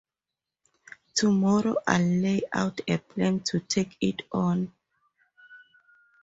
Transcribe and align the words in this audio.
Tomorrow 1.13 1.75
I'll 1.85 2.01
lay 2.01 2.41
out 2.51 2.81
a 2.87 2.97
plan 2.97 3.41
to 3.41 3.59
take 3.59 3.95
it 4.01 4.23
on. 4.31 4.73